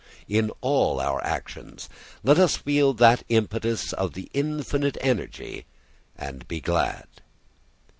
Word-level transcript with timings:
]In 0.27 0.51
all 0.61 0.99
our 0.99 1.23
actions 1.23 1.87
let 2.23 2.39
us 2.39 2.55
feel 2.57 2.91
that 2.95 3.21
impetus 3.29 3.93
of 3.93 4.13
the 4.13 4.31
infinite 4.33 4.97
energy 4.99 5.65
and 6.17 6.47
be 6.47 6.59
glad. 6.59 7.05